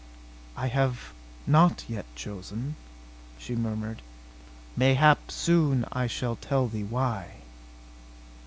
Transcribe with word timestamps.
"I 0.57 0.65
have 0.69 1.13
not 1.45 1.85
yet 1.87 2.07
chosen," 2.15 2.75
she 3.37 3.55
murmured. 3.55 4.01
"Mayhap 4.75 5.29
soon 5.29 5.85
I 5.91 6.07
shall 6.07 6.37
tell 6.37 6.67
thee 6.67 6.83
why." 6.83 7.33